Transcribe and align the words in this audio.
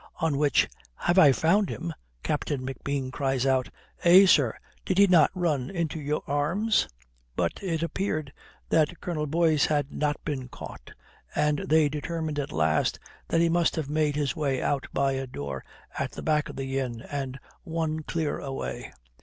On 0.15 0.39
which 0.39 0.67
'Have 0.95 1.19
I 1.19 1.31
found 1.31 1.69
him?' 1.69 1.93
Captain 2.23 2.65
McBean 2.65 3.11
cries 3.11 3.45
out, 3.45 3.69
'Eh, 4.03 4.25
sir, 4.25 4.57
did 4.83 4.97
he 4.97 5.05
not 5.05 5.29
run 5.35 5.69
into 5.69 5.99
your 5.99 6.23
arms?' 6.25 6.87
But 7.35 7.59
it 7.61 7.83
appeared 7.83 8.33
that 8.69 8.99
Colonel 8.99 9.27
Boyce 9.27 9.67
had 9.67 9.91
not 9.93 10.15
been 10.25 10.47
caught, 10.49 10.93
and 11.35 11.59
they 11.69 11.87
determined 11.87 12.39
at 12.39 12.51
last 12.51 12.97
that 13.27 13.41
he 13.41 13.47
must 13.47 13.75
have 13.75 13.91
made 13.91 14.15
his 14.15 14.35
way 14.35 14.59
out 14.59 14.87
by 14.91 15.11
a 15.11 15.27
door 15.27 15.63
at 15.99 16.13
the 16.13 16.23
back 16.23 16.49
of 16.49 16.55
the 16.55 16.79
inn 16.79 17.03
and 17.07 17.37
won 17.63 17.99
clear 18.01 18.39
away. 18.39 18.91